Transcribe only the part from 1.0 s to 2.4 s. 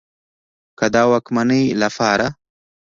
واکمنۍ له پاره